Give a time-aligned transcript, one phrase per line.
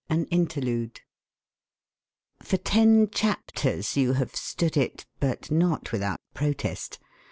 [0.09, 1.01] XI AN INTERLUDE
[2.41, 6.97] For ten chapters you have stood it, but not without protest.